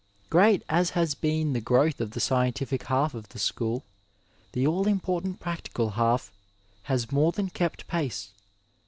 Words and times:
Great 0.31 0.63
as 0.67 0.89
has 0.97 1.13
been 1.13 1.53
the 1.53 1.61
growth 1.61 2.01
of 2.01 2.09
the 2.09 2.19
scientific 2.19 2.85
half 2.85 3.13
of 3.13 3.29
the 3.29 3.37
school, 3.37 3.83
the 4.53 4.65
all 4.65 4.87
im 4.87 4.99
portant 4.99 5.39
practical 5.39 5.91
half 5.91 6.31
has 6.89 7.11
more 7.11 7.31
than 7.31 7.51
kept 7.51 7.85
pace. 7.85 8.31